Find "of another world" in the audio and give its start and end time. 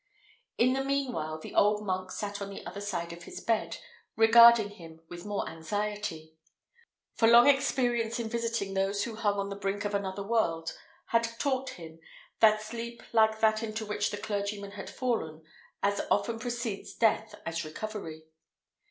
9.85-10.75